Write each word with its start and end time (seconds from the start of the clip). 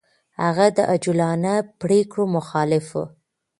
هغه 0.43 0.65
د 0.77 0.79
عجولانه 0.91 1.53
پرېکړو 1.81 2.23
مخالف 2.35 2.87
و. 2.95 3.03